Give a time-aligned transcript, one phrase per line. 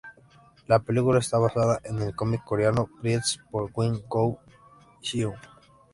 [0.65, 4.39] La película está basada en el cómic Coreano "Priest" por Min-Woo
[5.03, 5.35] Hyung.